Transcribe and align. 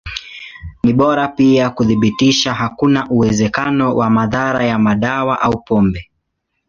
Ni 0.83 0.93
bora 0.93 1.27
pia 1.27 1.69
kuthibitisha 1.69 2.53
hakuna 2.53 3.09
uwezekano 3.09 3.95
wa 3.95 4.09
madhara 4.09 4.65
ya 4.65 4.79
madawa 4.79 5.41
au 5.41 5.63
pombe. 5.63 6.11